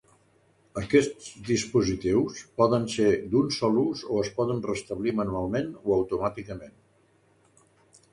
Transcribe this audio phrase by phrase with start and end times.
[0.79, 6.75] Aquests dispositius poden ser d'un sol ús o es poden restablir manualment o automàticament.